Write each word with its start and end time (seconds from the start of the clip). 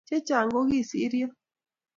che 0.07 0.17
chang 0.27 0.49
ko 0.53 0.61
kisiryo 0.69 1.27